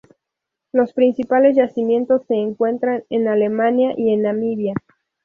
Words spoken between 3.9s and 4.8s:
y en Namibia.